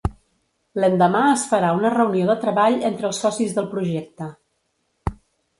[0.83, 4.31] L'endemà es farà una reunió de treball entre els socis del projecte.